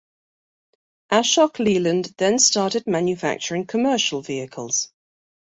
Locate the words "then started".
2.17-2.87